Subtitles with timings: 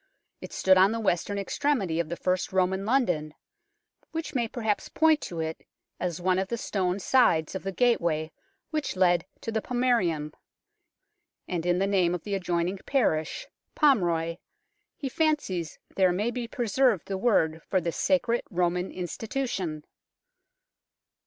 [0.41, 3.35] It stood on the western extremity of the first Roman London,
[4.09, 5.63] which may perhaps point to it
[5.99, 8.31] as one of the stone sides of the gateway
[8.71, 10.33] which led to the Pomaerium";
[11.47, 13.45] and in the name of the adjoining parish
[13.75, 14.37] Pomroy
[14.97, 19.83] he fancies there may be pre served the word for this sacred Roman institution.